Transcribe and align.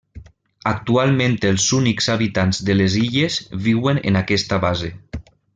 Actualment 0.69 1.35
els 1.49 1.67
únics 1.81 2.09
habitants 2.15 2.63
de 2.71 2.79
les 2.81 2.97
illes 3.03 3.39
viuen 3.69 4.05
en 4.13 4.21
aquesta 4.27 4.63
base. 4.69 4.95